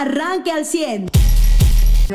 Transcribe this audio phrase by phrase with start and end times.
[0.00, 1.10] arranque al 100.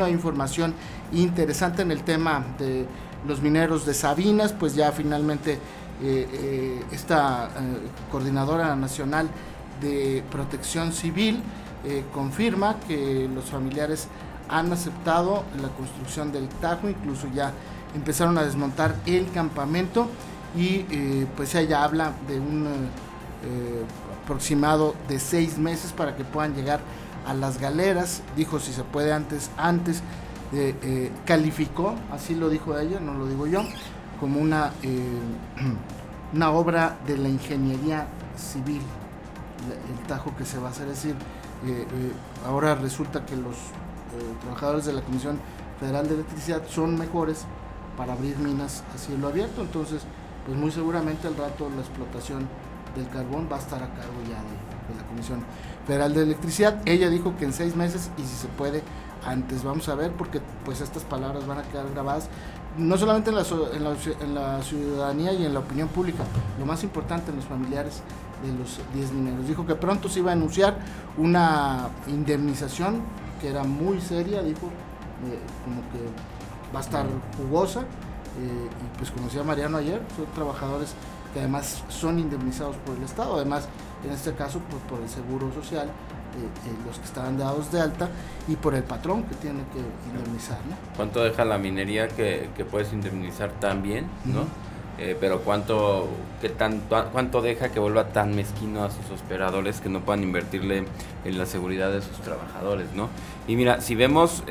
[0.02, 0.74] Hay información
[1.12, 2.86] interesante en el tema de
[3.26, 5.58] los mineros de Sabinas, pues ya finalmente eh,
[6.02, 7.48] eh, esta eh,
[8.10, 9.28] coordinadora nacional
[9.80, 11.42] de protección civil
[12.12, 14.08] confirma que los familiares
[14.48, 17.52] han aceptado la construcción del Tajo, incluso ya
[17.94, 20.08] empezaron a desmontar el campamento
[20.56, 20.80] y
[21.36, 22.66] pues ella habla de un
[24.24, 29.12] aproximado de seis meses para que puedan llegar a las galeras, dijo si se puede
[29.12, 30.02] antes, antes,
[30.52, 33.62] eh, eh, calificó, así lo dijo ella, no lo digo yo,
[34.20, 35.18] como una, eh,
[36.32, 38.82] una obra de la ingeniería civil,
[39.90, 41.16] el tajo que se va a hacer, es decir,
[42.46, 43.56] ahora resulta que los
[44.42, 45.40] trabajadores de la Comisión
[45.80, 47.44] Federal de Electricidad son mejores
[47.96, 50.02] para abrir minas a cielo abierto, entonces
[50.44, 52.46] pues muy seguramente al rato la explotación
[52.94, 55.40] del carbón va a estar a cargo ya de, de la Comisión
[55.86, 56.80] Federal de Electricidad.
[56.86, 58.82] Ella dijo que en seis meses y si se puede
[59.26, 59.64] antes.
[59.64, 62.28] Vamos a ver porque pues estas palabras van a quedar grabadas
[62.78, 63.44] no solamente en la,
[64.20, 66.24] en la, ciudadanía y en la opinión pública,
[66.58, 68.02] lo más importante en los familiares
[68.44, 69.48] de los 10 mineros.
[69.48, 70.76] Dijo que pronto se iba a anunciar
[71.16, 73.00] una indemnización
[73.40, 77.06] que era muy seria, dijo, eh, como que va a estar
[77.38, 77.80] jugosa.
[77.80, 80.94] Eh, y pues como decía Mariano ayer, son trabajadores
[81.32, 83.68] que además son indemnizados por el Estado, además
[84.04, 87.80] en este caso pues, por el Seguro Social, eh, eh, los que estaban dados de
[87.80, 88.08] alta,
[88.46, 89.80] y por el patrón que tiene que
[90.10, 90.58] indemnizar.
[90.68, 90.76] ¿no?
[90.96, 94.06] ¿Cuánto deja la minería que, que puedes indemnizar también?
[94.24, 94.44] ¿no?
[94.98, 96.08] Eh, pero cuánto,
[96.40, 100.86] qué tanto, cuánto deja que vuelva tan mezquino a sus operadores que no puedan invertirle
[101.24, 103.10] en la seguridad de sus trabajadores, ¿no?
[103.46, 104.42] Y mira, si vemos,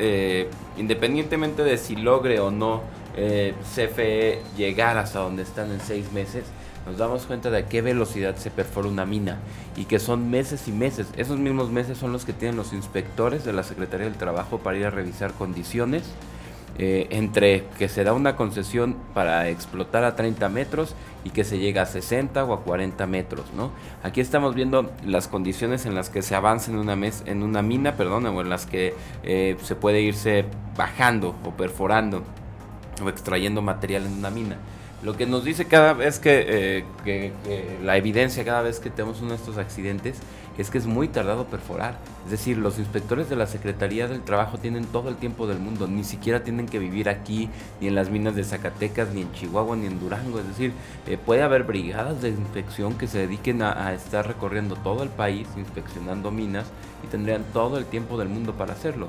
[0.76, 2.82] independientemente de si logre o no
[3.16, 6.44] CFE llegar hasta donde están en seis meses,
[6.86, 9.38] nos damos cuenta de a qué velocidad se perfora una mina
[9.76, 11.08] y que son meses y meses.
[11.16, 14.78] Esos mismos meses son los que tienen los inspectores de la Secretaría del Trabajo para
[14.78, 16.04] ir a revisar condiciones.
[16.78, 21.58] Eh, entre que se da una concesión para explotar a 30 metros y que se
[21.58, 23.70] llega a 60 o a 40 metros, ¿no?
[24.02, 27.62] Aquí estamos viendo las condiciones en las que se avanza en una, mes, en una
[27.62, 28.92] mina, perdón, o en las que
[29.22, 30.44] eh, se puede irse
[30.76, 32.24] bajando o perforando
[33.02, 34.58] o extrayendo material en una mina.
[35.06, 37.32] Lo que nos dice cada vez eh, que,
[37.84, 40.16] la evidencia, cada vez que tenemos uno de estos accidentes,
[40.58, 41.96] es que es muy tardado perforar.
[42.24, 45.86] Es decir, los inspectores de la Secretaría del Trabajo tienen todo el tiempo del mundo,
[45.86, 47.48] ni siquiera tienen que vivir aquí,
[47.80, 50.40] ni en las minas de Zacatecas, ni en Chihuahua, ni en Durango.
[50.40, 50.72] Es decir,
[51.06, 55.10] eh, puede haber brigadas de inspección que se dediquen a, a estar recorriendo todo el
[55.10, 56.66] país, inspeccionando minas,
[57.04, 59.06] y tendrían todo el tiempo del mundo para hacerlo.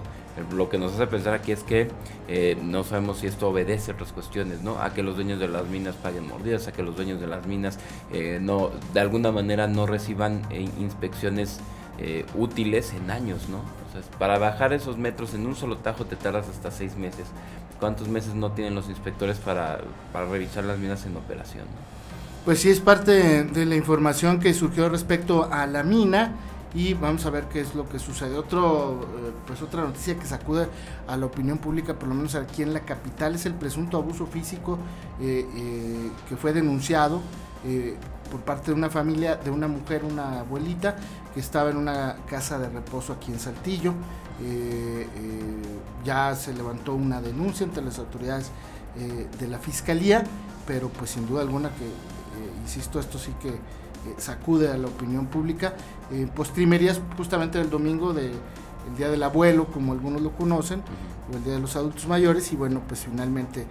[0.54, 1.90] Lo que nos hace pensar aquí es que
[2.28, 4.80] eh, no sabemos si esto obedece a otras cuestiones, ¿no?
[4.80, 7.46] A que los dueños de las minas paguen mordidas, a que los dueños de las
[7.48, 7.80] minas
[8.12, 11.60] eh, no, de alguna manera no reciban eh, inspecciones
[12.36, 13.58] útiles en años, ¿no?
[13.58, 17.26] O sea, para bajar esos metros en un solo tajo te tardas hasta seis meses.
[17.80, 19.80] ¿Cuántos meses no tienen los inspectores para,
[20.14, 21.66] para revisar las minas en operación?
[22.46, 26.36] Pues sí, es parte de la información que surgió respecto a la mina
[26.74, 28.38] y vamos a ver qué es lo que sucede.
[28.38, 30.68] Otro, eh, pues otra noticia que sacude
[31.08, 34.26] a la opinión pública, por lo menos aquí en la capital, es el presunto abuso
[34.26, 34.78] físico
[35.22, 37.22] eh, eh, que fue denunciado
[38.32, 40.96] por parte de una familia, de una mujer, una abuelita,
[41.34, 43.94] que estaba en una casa de reposo aquí en Saltillo.
[46.06, 48.52] ya se levantó una denuncia ante las autoridades
[49.38, 50.24] de la fiscalía,
[50.66, 51.90] pero pues sin duda alguna que,
[52.64, 53.60] insisto, esto sí que
[54.18, 55.74] sacude a la opinión pública.
[56.12, 58.32] Eh, postrimerías justamente el domingo de
[58.88, 60.82] el Día del Abuelo, como algunos lo conocen,
[61.30, 63.62] o el Día de los Adultos Mayores, y bueno, pues finalmente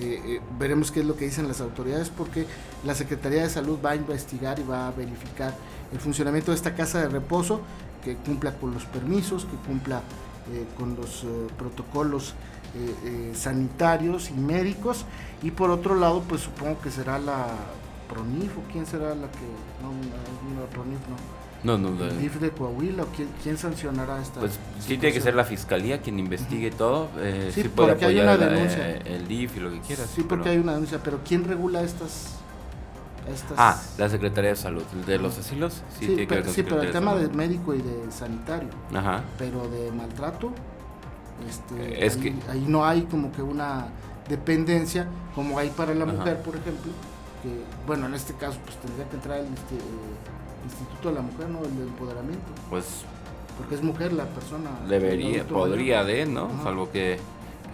[0.00, 2.46] eh, eh, veremos qué es lo que dicen las autoridades, porque
[2.82, 5.54] la Secretaría de Salud va a investigar y va a verificar
[5.92, 7.60] el funcionamiento de esta casa de reposo,
[8.02, 10.00] que cumpla con los permisos, que cumpla
[10.78, 11.24] con los
[11.56, 12.34] protocolos
[13.34, 15.04] sanitarios y médicos,
[15.42, 17.46] y por otro lado, pues supongo que será la
[18.12, 19.46] PRONIF o quién será la que.
[19.82, 21.42] No, no, PRONIF no.
[21.64, 23.06] No, no, ¿El DIF de Coahuila o
[23.42, 24.40] quién, sancionará esta?
[24.40, 27.08] Pues sí, tiene que ser la fiscalía quien investigue todo.
[27.18, 28.96] Eh, sí, puede apoyar hay una denuncia.
[28.96, 30.10] el DIF y lo que quieras.
[30.12, 32.34] Sí, porque hay una denuncia, pero ¿quién regula estas,
[33.32, 33.56] estas...
[33.56, 34.82] Ah, la Secretaría de Salud.
[35.06, 35.82] ¿De los asilos?
[36.00, 38.70] Sí, sí pero, sí, pero el tema de médico y de sanitario.
[38.92, 39.22] Ajá.
[39.38, 40.50] Pero de maltrato,
[41.48, 42.50] este, es ahí, que...
[42.50, 43.86] ahí no hay como que una
[44.28, 46.90] dependencia como hay para la mujer, por ejemplo
[47.86, 49.74] bueno, en este caso, pues tendría que entrar el este,
[50.64, 51.58] Instituto de la Mujer, ¿no?
[51.64, 52.46] El de empoderamiento.
[52.70, 53.02] Pues.
[53.58, 54.70] Porque es mujer la persona.
[54.88, 56.48] Debería, podría de, ¿no?
[56.62, 57.18] Salvo que,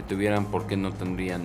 [0.08, 1.42] tuvieran, ¿por qué no tendrían?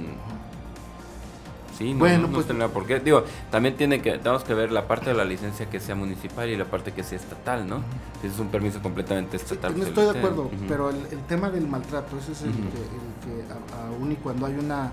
[1.78, 3.00] Sí, no, Bueno, no, no pues- tendría por qué.
[3.00, 6.50] Digo, también tiene que, tenemos que ver la parte de la licencia que sea municipal
[6.50, 7.82] y la parte que sea estatal, ¿no?
[8.22, 9.72] Si es un permiso completamente Sí, estatal.
[9.72, 12.60] no pues, estoy de acuerdo, pero el, el tema del maltrato, ese es el que,
[12.60, 13.54] el que
[13.96, 14.92] aún y cuando hay una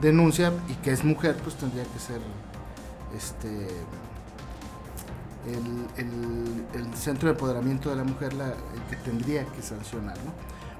[0.00, 2.20] denuncia y que es mujer, pues tendría que ser
[3.16, 3.48] este
[5.46, 6.04] el,
[6.76, 10.32] el- centro de empoderamiento de la mujer la, el que tendría que sancionar, ¿no?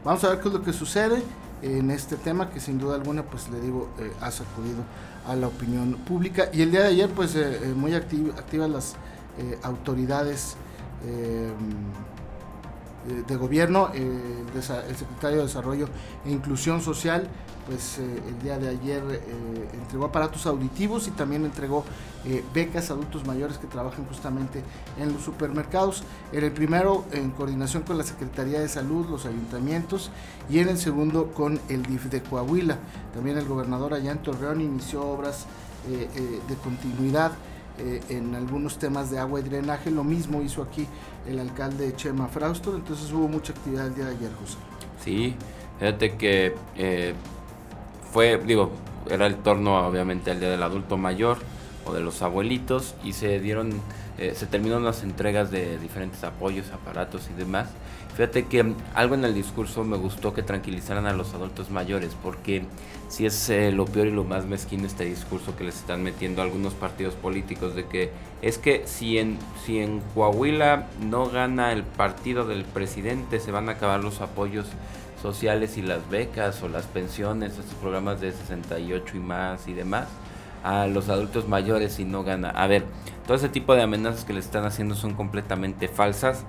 [0.04, 1.22] Vamos a ver qué es lo que sucede
[1.62, 4.82] en este tema que sin duda alguna, pues le digo, eh, ha sacudido
[5.26, 8.70] a la opinión pública y el día de ayer, pues eh, eh, muy activ- activas
[8.70, 8.94] las
[9.62, 10.56] autoridades
[13.26, 14.62] de gobierno, eh, el,
[14.96, 15.88] secretario de Desarrollo
[16.24, 17.28] e Inclusión Social,
[17.66, 21.84] pues eh, el día de ayer eh, entregó aparatos auditivos y también entregó
[22.26, 24.62] eh, becas a adultos mayores que trabajan justamente
[24.98, 26.02] en los supermercados.
[26.32, 30.10] En el primero, en coordinación con la Secretaría de Salud, los ayuntamientos,
[30.50, 32.78] y en el segundo, con el DIF de Coahuila.
[33.14, 35.46] También el gobernador allá en Torreón inició obras
[35.88, 37.32] eh, eh, de continuidad
[37.78, 39.90] eh, en algunos temas de agua y drenaje.
[39.90, 40.86] Lo mismo hizo aquí
[41.26, 44.56] el alcalde Chema Fraustor, entonces hubo mucha actividad el día de ayer, José.
[45.04, 45.34] Sí,
[45.78, 47.14] fíjate que eh,
[48.12, 48.70] fue, digo,
[49.08, 51.38] era el torno obviamente al día del adulto mayor
[51.86, 53.72] o de los abuelitos y se dieron,
[54.20, 57.68] eh, se terminaron las entregas de diferentes apoyos, aparatos y demás.
[58.14, 62.14] Fíjate que mm, algo en el discurso me gustó que tranquilizaran a los adultos mayores,
[62.22, 62.64] porque
[63.08, 66.42] si es eh, lo peor y lo más mezquino este discurso que les están metiendo
[66.42, 68.10] algunos partidos políticos de que
[68.42, 73.70] es que si en, si en Coahuila no gana el partido del presidente se van
[73.70, 74.66] a acabar los apoyos
[75.22, 80.08] sociales y las becas o las pensiones, estos programas de 68 y más y demás
[80.62, 82.50] a los adultos mayores si no gana.
[82.50, 82.84] A ver,
[83.30, 86.42] todo ese tipo de amenazas que le están haciendo son completamente falsas.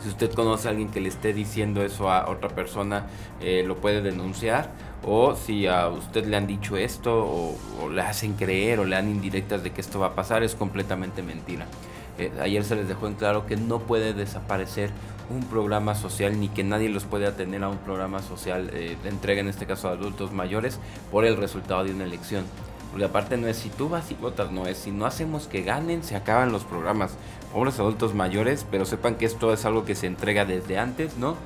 [0.00, 3.08] Si usted conoce a alguien que le esté diciendo eso a otra persona,
[3.42, 4.70] eh, lo puede denunciar.
[5.04, 9.10] O si a usted le han dicho esto, o, le hacen creer, o le dan
[9.10, 11.66] indirectas de que esto va a pasar, es completamente mentira.
[12.16, 14.88] Eh, ayer se les dejó en claro que no puede desaparecer
[15.28, 19.08] un programa social, ni que nadie los puede atener a un programa social eh, de
[19.10, 20.80] entrega, en este caso a adultos mayores,
[21.12, 22.46] por el resultado de una elección.
[22.90, 25.62] Porque aparte no es si tú vas y votas, no es si no hacemos que
[25.62, 27.12] ganen, se acaban los programas.
[27.52, 31.36] Pobres adultos mayores, pero sepan que esto es algo que se entrega desde antes, ¿no?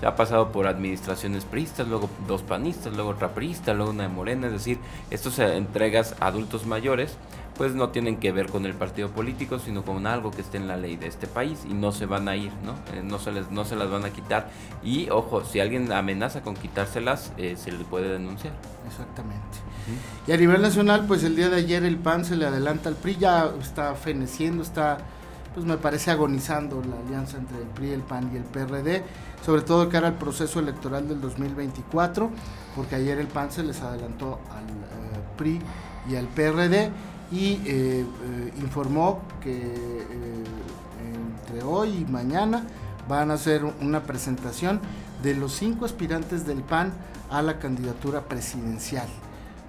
[0.00, 4.08] Se ha pasado por administraciones priistas, luego dos panistas, luego otra priista, luego una de
[4.08, 4.78] morena, es decir,
[5.10, 7.16] estas entregas a adultos mayores
[7.56, 10.68] pues no tienen que ver con el partido político, sino con algo que esté en
[10.68, 12.72] la ley de este país y no se van a ir, ¿no?
[12.94, 14.50] Eh, no, se les, no se las van a quitar.
[14.82, 18.54] Y ojo, si alguien amenaza con quitárselas, eh, se le puede denunciar.
[18.86, 19.58] Exactamente.
[20.26, 22.94] Y a nivel nacional, pues el día de ayer el PAN se le adelanta al
[22.94, 24.98] PRI, ya está feneciendo, está,
[25.54, 29.02] pues me parece agonizando la alianza entre el PRI, el PAN y el PRD,
[29.44, 32.30] sobre todo cara al proceso electoral del 2024,
[32.74, 35.60] porque ayer el PAN se les adelantó al eh, PRI
[36.08, 36.90] y al PRD
[37.32, 40.44] y eh, eh, informó que eh,
[41.46, 42.64] entre hoy y mañana
[43.08, 44.80] van a hacer una presentación
[45.22, 46.92] de los cinco aspirantes del PAN
[47.30, 49.08] a la candidatura presidencial.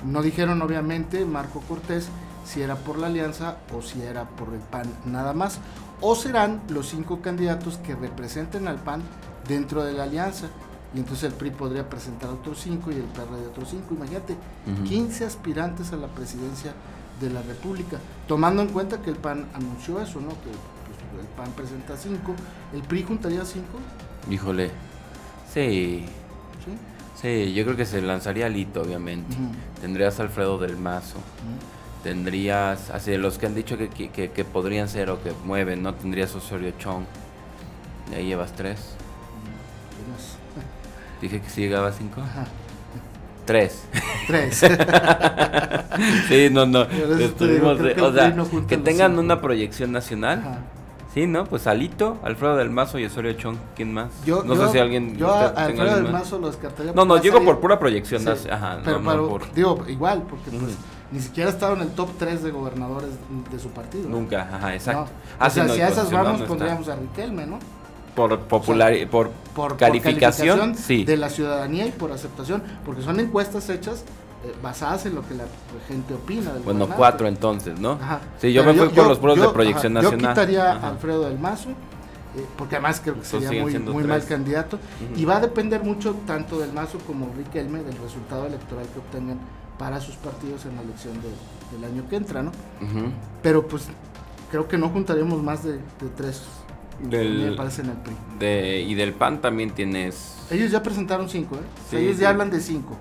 [0.05, 2.09] No dijeron obviamente Marco Cortés
[2.45, 5.59] si era por la alianza o si era por el PAN nada más,
[6.01, 9.01] o serán los cinco candidatos que representen al PAN
[9.47, 10.47] dentro de la alianza.
[10.93, 13.95] Y entonces el PRI podría presentar otros cinco y el PRD otros cinco.
[13.95, 14.35] Imagínate,
[14.71, 14.83] Ujú.
[14.83, 16.73] 15 aspirantes a la presidencia
[17.21, 20.29] de la República, tomando en cuenta que el PAN anunció eso, ¿no?
[20.29, 22.33] Que pues, el PAN presenta cinco,
[22.73, 23.79] el PRI juntaría cinco,
[24.29, 24.71] Híjole.
[25.53, 26.05] Sí,
[26.65, 26.71] ¿sí?
[27.21, 29.35] sí, yo creo que se lanzaría Lito, obviamente.
[29.81, 31.19] Tendrías a Alfredo del Mazo.
[32.03, 35.83] Tendrías, así de los que han dicho que, que, que- podrían ser o que mueven,
[35.83, 35.93] ¿no?
[35.93, 37.03] Tendrías Osorio Chong.
[38.11, 38.79] Y ahí llevas tres.
[41.21, 42.21] Dije que si llegaba a cinco.
[43.45, 43.83] Tres.
[44.27, 44.61] Tres.
[46.27, 46.81] Sí, no, no.
[46.83, 50.39] Estuvimos digo, o sea, no que tengan una proyección nacional.
[50.39, 50.57] Ajá.
[51.13, 51.43] Sí, ¿no?
[51.45, 53.55] Pues Alito, Alfredo del Mazo y Osorio Chong.
[53.75, 54.09] ¿Quién más?
[54.25, 55.15] Yo, no yo- sé si alguien.
[55.15, 56.11] Yo a Alfredo del.
[56.11, 56.93] Mazo lo descartaría.
[56.93, 58.21] No, no, digo por pura proyección.
[58.21, 58.57] Sí, nacional.
[58.57, 59.53] Ajá, pero, no, no pero, por.
[59.53, 60.71] digo, igual, porque pues Ujú.
[61.11, 63.09] ni siquiera ha estado en el top 3 de gobernadores
[63.51, 64.09] de su partido.
[64.09, 64.17] ¿no?
[64.17, 65.01] Nunca, ajá, exacto.
[65.03, 65.07] No.
[65.39, 66.47] Ah, o sea, no, si a esas vamos, no está.
[66.47, 67.59] pondríamos a Riquelme, ¿no?
[68.15, 71.03] Por popular, por, Por, por calificación, sí.
[71.03, 74.03] de la ciudadanía y por aceptación, porque son encuestas hechas
[74.45, 75.45] eh, basadas en lo que la
[75.87, 76.51] gente opina.
[76.53, 76.95] Del Bueno, gobernante.
[76.97, 77.93] cuatro entonces, ¿no?
[77.93, 78.19] Ajá.
[78.39, 80.21] Sí, yo Pero me fui por los puros yo- de proyección ajá, nacional.
[80.35, 80.87] Yo quitaría Ajá.
[80.87, 84.77] a Alfredo del Mazo, eh, porque además creo que sería muy, muy mal candidato.
[85.15, 89.39] Y va a depender mucho tanto del Mazo como Riquelme del resultado electoral que obtengan
[89.79, 92.51] para sus partidos en la elección de- del año que entra, ¿no?
[93.41, 93.87] Pero pues
[94.51, 96.41] creo que no juntaremos más de, de tres,
[97.01, 98.15] Del- me parece en el PRI.
[98.39, 100.35] De, y del PAN también tienes.
[100.51, 101.59] Ellos ya presentaron cinco, ¿eh?
[101.89, 102.21] Sí, ellos sí.
[102.21, 102.95] ya hablan de cinco.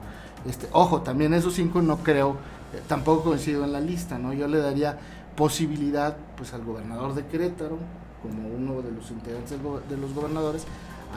[0.49, 2.37] Este, ojo, también esos cinco no creo
[2.75, 4.33] eh, tampoco coincido en la lista, ¿no?
[4.33, 4.99] Yo le daría
[5.37, 7.79] posibilidad pues al gobernador de Querétaro,
[8.23, 9.51] como uno de los integrantes
[9.89, 10.65] de los gobernadores,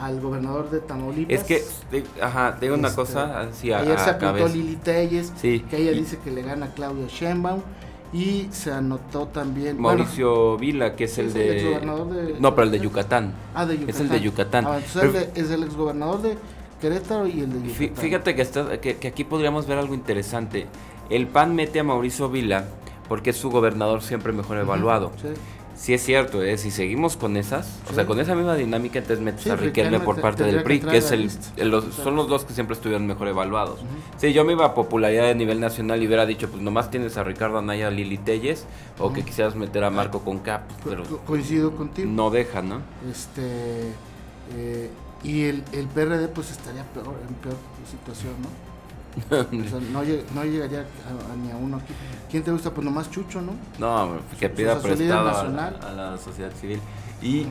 [0.00, 1.40] al gobernador de Tamaulipas.
[1.40, 1.64] Es que,
[2.20, 6.30] ajá, digo una este, cosa, así Ayer se apuntó Lili Telles, que ella dice que
[6.30, 7.62] le gana a Claudia Sheinbaum.
[8.16, 9.78] Y se anotó también.
[9.78, 11.80] Mauricio Vila, que es el de,
[12.40, 13.34] No, pero el de Yucatán.
[13.54, 13.94] Ah, de Yucatán.
[13.94, 14.66] Es el de Yucatán.
[14.66, 14.78] Ah,
[15.34, 16.38] es el exgobernador de
[16.80, 18.02] Querétaro y el de Yucatán.
[18.02, 20.66] Fíjate que, está, que, aquí podríamos ver algo interesante.
[21.10, 22.64] El PAN mete a Mauricio Vila
[23.06, 25.12] porque es su gobernador siempre mejor evaluado.
[25.20, 25.28] sí.
[25.76, 26.56] Sí es cierto, ¿eh?
[26.56, 30.20] si seguimos con esas, o sea, con esa misma dinámica, entonces metes a Riquelme por
[30.20, 33.80] parte del PRI, que, es el, son los dos que siempre estuvieron mejor evaluados.
[34.16, 37.18] Sí, yo me iba a popularidad a nivel nacional y hubiera dicho, pues nomás tienes
[37.18, 38.64] a Ricardo Anaya, Lili Telles,
[38.98, 42.10] o que quisieras meter a Marco con Cap, pero coincido contigo.
[42.10, 42.80] No deja, ¿no?
[43.10, 43.92] Este
[44.56, 44.90] eh,
[45.22, 47.56] y el, el PRD pues estaría peor, en peor
[47.90, 48.65] situación, ¿no?
[49.50, 50.84] No, llegaría
[51.42, 51.94] ni a uno aquí.
[52.30, 52.70] ¿Quién te gusta?
[52.70, 53.52] Pues nomás Chucho, ¿no?
[53.78, 56.80] No, que pida prestado a, la sociedad civil.
[57.22, 57.46] Y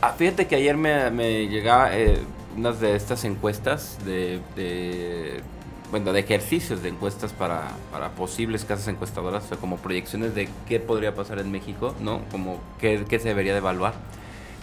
[0.00, 2.18] ah, fíjate que ayer me, me llegaba eh,
[2.56, 5.42] unas de estas encuestas de,
[5.90, 10.48] bueno, de ejercicios de encuestas para, para posibles casas encuestadoras, o sea, como proyecciones de
[10.66, 12.20] qué podría pasar en México, ¿no?
[12.30, 13.94] Como qué, qué se debería de evaluar.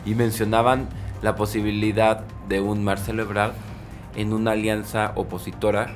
[0.06, 0.88] Y mencionaban
[1.22, 3.54] la posibilidad de un Marcelo Ebrard
[4.16, 5.96] en una alianza opositora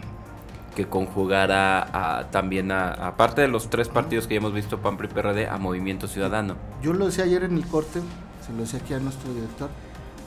[0.76, 5.08] que conjugara también a, aparte de los tres partidos que ya hemos visto, PAN, PRI,
[5.08, 6.56] PRD, a Movimiento Ciudadano.
[6.82, 8.02] Yo lo decía ayer en el corte,
[8.46, 9.70] se lo decía aquí a nuestro director,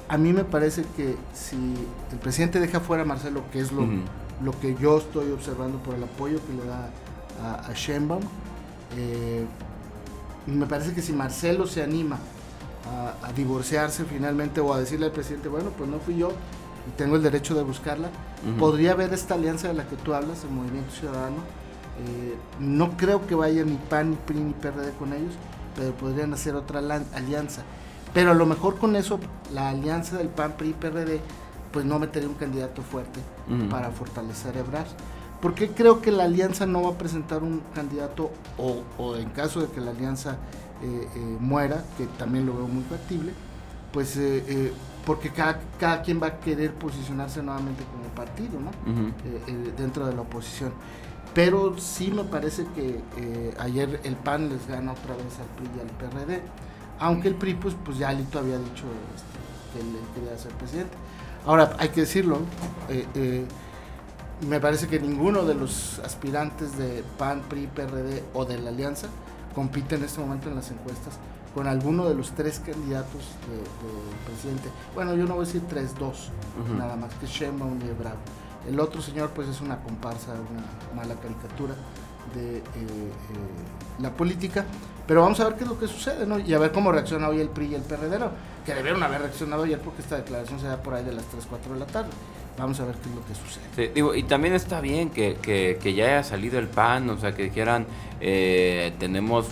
[0.09, 1.57] a mí me parece que si
[2.11, 3.87] el presidente deja fuera a Marcelo, que es lo,
[4.43, 6.91] lo que yo estoy observando por el apoyo que le da
[7.43, 8.23] a, a Sheinbaum,
[8.97, 9.47] eh,
[10.47, 12.19] me parece que si Marcelo se anima
[12.87, 16.33] a, a, divorciarse finalmente o a decirle al presidente, bueno, pues no fui yo,
[16.89, 18.09] y tengo el derecho de buscarla,
[18.59, 21.37] podría haber esta alianza de la que tú hablas, el Movimiento Ciudadano.
[22.07, 25.35] Eh, no creo que vaya ni PAN, ni PRI, ni PRD con ellos,
[25.77, 26.81] pero podrían hacer otra
[27.15, 27.63] alianza.
[28.13, 29.21] Pero a lo mejor con eso,
[29.53, 31.21] la alianza del PAN, PRI, PRD,
[31.73, 33.21] pues no metería un candidato fuerte
[33.71, 34.89] para fortalecer a Ebrard.
[35.41, 39.69] Porque creo que la alianza no va a presentar un candidato, o, en caso de
[39.69, 40.37] que la alianza
[40.83, 43.33] eh, eh, muera, que también lo veo muy factible,
[43.93, 44.17] pues
[45.05, 48.71] porque cada, cada quien va a querer posicionarse nuevamente como partido, ¿no?
[48.71, 50.73] Eh, eh, dentro de la oposición.
[51.35, 55.71] Pero sí me parece que eh, ayer el PAN les gana otra vez al PRI
[55.77, 56.43] y al PRD,
[56.99, 60.97] aunque el PRI, pues, pues ya Alito había dicho este, que él quería ser presidente.
[61.47, 62.39] Ahora, hay que decirlo,
[64.47, 69.09] me parece que ninguno de los aspirantes de PAN, PRI, PRD o de la Alianza
[69.55, 71.19] compite en este momento en las encuestas
[71.55, 74.69] con alguno de los tres candidatos de, presidente.
[74.95, 76.31] Bueno, yo no voy a decir tres, dos,
[76.77, 78.17] nada más, que Sheinbaum y Bravo.
[78.69, 81.75] El otro señor pues es una comparsa, una mala caricatura
[82.35, 83.13] de eh, eh,
[84.01, 84.65] la política,
[85.07, 86.39] pero vamos a ver qué es lo que sucede, ¿no?
[86.39, 88.19] Y a ver cómo reacciona hoy el PRI y el PRD,
[88.65, 91.45] que debieron haber reaccionado ayer porque esta declaración se da por ahí de las 3,
[91.49, 92.11] 4 de la tarde.
[92.57, 93.93] Vamos a ver qué es lo que sucede.
[93.95, 97.45] digo, y también está bien que, que, ya haya salido el PAN, o sea, que
[97.45, 97.87] dijeran,
[98.21, 99.47] eh, tenemos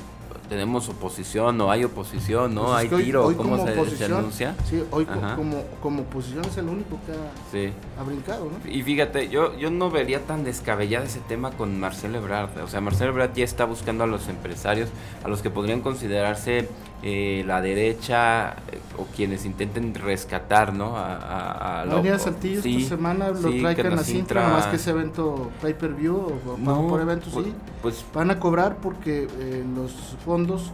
[0.51, 2.65] tenemos oposición o hay oposición, ¿no?
[2.65, 4.57] Pues hay tiro, ¿cómo se, anuncia?
[4.69, 8.71] Sí, hoy como, como oposición es el único que ha, brincado, ¿no?
[8.71, 12.65] Y fíjate, yo, yo no vería tan descabellado ese tema con Marcelo Ebrard.
[12.65, 14.89] O sea, Marcelo Ebrard ya está buscando a los empresarios,
[15.23, 16.69] a los que podrían considerarse
[17.03, 20.97] eh, la derecha eh, o quienes intenten rescatar, ¿no?
[20.97, 25.51] A, a, a Saltillo esta semana lo sí, trae Canacintra, nada más que ese evento
[25.63, 27.55] pay-per-view o no, por evento, pues, sí.
[27.81, 29.93] Pues, van a cobrar porque eh, los
[30.25, 30.73] fondos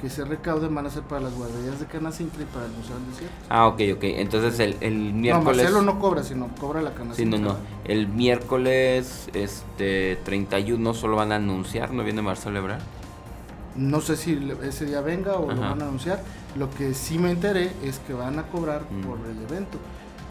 [0.00, 2.94] que se recauden van a ser para las guarderías de Canacintra y para el Museo
[2.96, 3.34] del Desierto.
[3.48, 4.02] Ah, ok, ok.
[4.02, 5.56] Entonces el, el miércoles...
[5.56, 7.38] No, Marcelo no cobra, sino cobra la Canacintra.
[7.38, 7.56] Sí, no, no.
[7.84, 12.82] El miércoles este 31 solo van a anunciar, ¿no viene Marcelo Ebrard?
[13.76, 16.22] No sé si ese día venga o lo van a anunciar.
[16.56, 19.02] Lo que sí me enteré es que van a cobrar mm.
[19.02, 19.78] por el evento,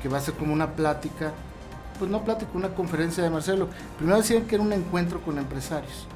[0.01, 1.33] que va a ser como una plática,
[1.99, 3.67] pues no plática, una conferencia de Marcelo.
[3.97, 6.07] Primero decían que era un encuentro con empresarios.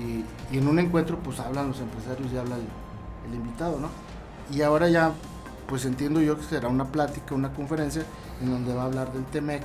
[0.00, 0.24] y,
[0.56, 3.88] en un encuentro pues hablan los empresarios y habla el, invitado, ¿no?
[4.54, 5.12] Y ahora ya
[5.68, 8.04] pues entiendo yo que será una plática, una conferencia
[8.40, 9.62] en donde va a hablar del TEMEC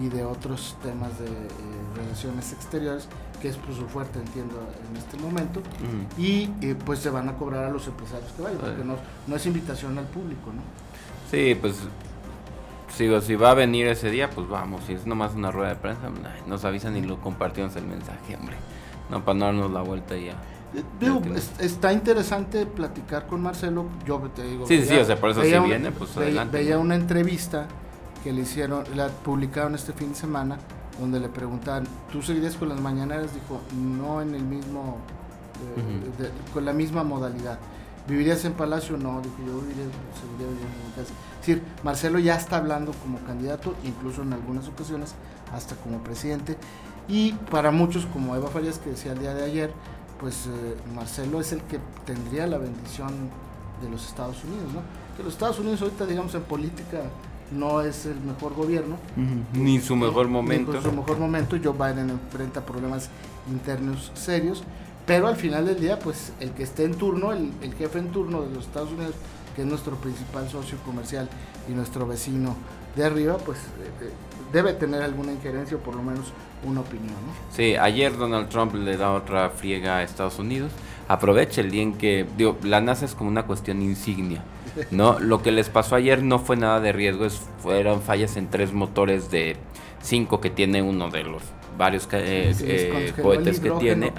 [0.00, 1.48] y de otros temas de eh,
[1.96, 3.08] relaciones exteriores
[3.40, 5.62] que es pues, su fuerte, entiendo, en este momento,
[6.18, 9.36] y eh, pues se van a cobrar a los empresarios que vayan, porque no, no
[9.36, 10.62] es invitación al público, ¿no?
[11.30, 11.76] Sí, pues
[12.94, 15.76] si, si va a venir ese día, pues vamos, si es nomás una rueda de
[15.76, 16.10] prensa,
[16.46, 18.56] nos avisan y lo compartimos el mensaje, hombre,
[19.10, 20.36] no para no darnos la vuelta y ya.
[20.74, 24.66] Eh, está interesante platicar con Marcelo, yo te digo.
[24.66, 26.58] Sí, sí, o sea, por eso si viene, pues adelante.
[26.58, 27.66] Veía una entrevista
[28.22, 30.58] que le hicieron, la publicaron este fin de semana
[31.00, 33.34] donde le preguntaban, ¿tú seguirías con las mañaneras?
[33.34, 34.98] Dijo, no en el mismo,
[36.20, 37.58] eh, con la misma modalidad.
[38.08, 38.96] ¿Vivirías en Palacio?
[38.96, 39.84] No, dijo, yo viviría,
[40.14, 41.12] seguiría viviendo en casa.
[41.40, 45.14] Es decir, Marcelo ya está hablando como candidato, incluso en algunas ocasiones
[45.52, 46.56] hasta como presidente.
[47.08, 49.72] Y para muchos, como Eva Farías, que decía el día de ayer,
[50.20, 53.12] pues eh, Marcelo es el que tendría la bendición
[53.82, 54.80] de los Estados Unidos, ¿no?
[55.16, 57.02] Que los Estados Unidos ahorita, digamos, en política
[57.52, 58.96] no es el mejor gobierno.
[59.52, 60.72] Ni su mejor momento.
[60.72, 61.56] Ni su mejor momento.
[61.62, 63.10] Joe Biden enfrenta problemas
[63.50, 64.64] internos serios.
[65.06, 68.42] Pero al final del día, pues el que esté en turno, el, jefe en turno
[68.42, 69.14] de los Estados Unidos,
[69.54, 71.28] que es nuestro principal socio comercial
[71.68, 72.56] y nuestro vecino
[72.96, 74.10] de arriba, pues eh, eh,
[74.52, 76.32] debe tener alguna injerencia o por lo menos
[76.64, 77.14] una opinión.
[77.14, 77.54] ¿no?
[77.54, 80.72] Sí, ayer Donald Trump le da otra friega a Estados Unidos.
[81.06, 84.42] Aprovecha el día en que, digo, la NASA es como una cuestión insignia.
[84.90, 85.18] ¿no?
[85.18, 87.26] Lo que les pasó ayer no fue nada de riesgo,
[87.62, 89.56] fueron fallas en tres motores de
[90.02, 91.42] cinco que tiene uno de los
[91.76, 94.12] varios eh, eh, cohetes que tiene.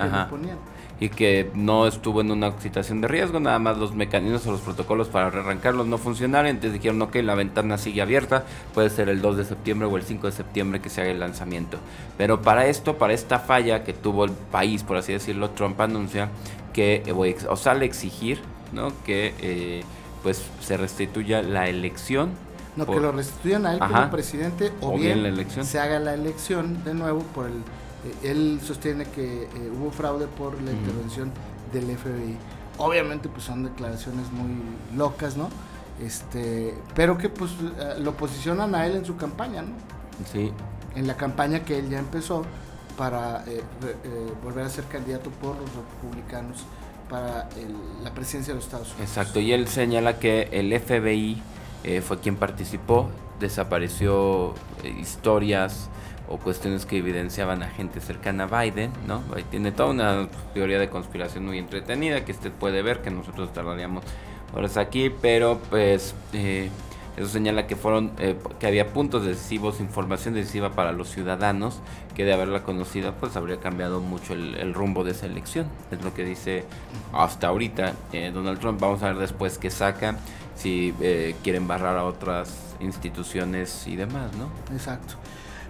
[1.00, 4.62] y que no estuvo en una situación de riesgo, nada más los mecanismos o los
[4.62, 9.22] protocolos para arrancarlos no funcionaron, entonces dijeron, ok, la ventana sigue abierta, puede ser el
[9.22, 11.78] 2 de septiembre o el 5 de septiembre que se haga el lanzamiento.
[12.18, 16.30] Pero para esto, para esta falla que tuvo el país, por así decirlo, Trump anuncia
[16.74, 18.40] que, eh, o sale a exigir,
[18.74, 18.92] ¿no?
[19.06, 19.84] Que
[20.24, 22.32] pues se restituya la elección.
[22.76, 25.66] No, que lo restituyan a él como presidente o, bien, la elección.
[25.66, 27.54] se haga la elección de nuevo por el...
[27.54, 31.32] Eh, él sostiene que eh, hubo fraude por la intervención
[31.74, 32.38] del FBI.
[32.78, 34.52] Obviamente pues son declaraciones muy
[34.96, 35.50] locas, ¿no?
[36.00, 39.74] Este, pero que pues eh, lo posicionan a él en su campaña, ¿no?
[40.32, 40.54] Sí.
[40.96, 42.44] En la campaña que él ya empezó
[42.96, 43.44] para
[44.44, 46.66] volver a ser candidato por los republicanos
[47.10, 47.48] para
[48.04, 49.10] la presidencia de los Estados Unidos.
[49.10, 51.42] Exacto, y él señala que el FBI
[51.84, 53.10] eh, fue quien participó,
[53.40, 55.90] desapareció eh, historias
[56.28, 59.22] o cuestiones que evidenciaban a gente cercana a Biden, ¿no?
[59.50, 64.04] tiene toda una teoría de conspiración muy entretenida que usted puede ver, que nosotros tardaríamos
[64.54, 66.70] horas aquí, pero pues eh,
[67.18, 71.80] eso señala que fueron eh, que había puntos decisivos, información decisiva para los ciudadanos
[72.16, 75.68] que de haberla conocido pues habría cambiado mucho el, rumbo de esa elección.
[75.92, 76.66] Es lo que dice
[77.14, 78.80] hasta ahorita eh, Donald Trump.
[78.80, 80.16] Vamos a ver después qué saca,
[80.56, 84.50] si eh, quieren barrar a otras instituciones y demás, ¿no?
[84.76, 85.16] Exacto.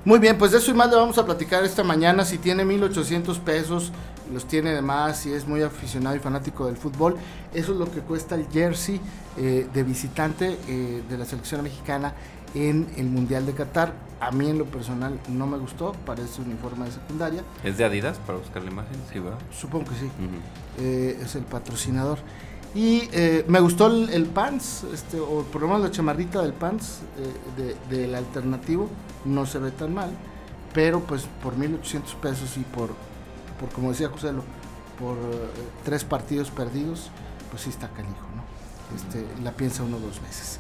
[0.04, 2.24] Muy bien, pues de eso y más le vamos a platicar esta mañana.
[2.26, 3.92] Si tiene 1800 pesos,
[4.32, 7.16] los tiene de más, si es muy aficionado y fanático del fútbol,
[7.54, 9.00] eso es lo que cuesta el jersey
[9.38, 12.14] eh, de visitante eh, de la selección mexicana
[12.56, 13.94] en el Mundial de Qatar.
[14.20, 17.44] A mí en lo personal no me gustó, parece uniforme de secundaria.
[17.64, 18.96] ¿Es de Adidas para buscar la imagen?
[19.12, 19.38] Sí, va.
[19.52, 20.10] Supongo que sí.
[20.80, 22.18] Eh, es el patrocinador.
[22.76, 23.10] Y
[23.48, 27.00] me gustó el, pants, este, o por lo menos la chamarrita del pants
[27.90, 28.88] del alternativo,
[29.26, 30.12] no se ve tan mal,
[30.74, 32.90] pero pues por 1800 pesos y por,
[33.60, 34.32] por como decía José,
[35.00, 35.18] por
[35.84, 37.10] tres partidos perdidos,
[37.50, 38.44] pues sí está canijo, ¿no?
[38.96, 40.60] Este, la piensa uno dos veces.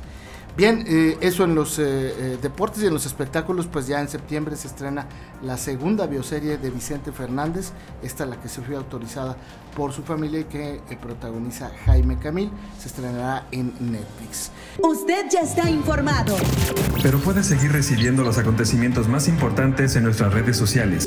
[0.57, 4.07] Bien, eh, eso en los eh, eh, deportes y en los espectáculos, pues ya en
[4.07, 5.05] septiembre se estrena
[5.43, 9.37] la segunda bioserie de Vicente Fernández, esta la que se fue autorizada
[9.75, 14.49] por su familia y que protagoniza Jaime Camil, se estrenará en Netflix.
[14.79, 16.35] Usted ya está informado.
[17.03, 21.06] Pero puede seguir recibiendo los acontecimientos más importantes en nuestras redes sociales.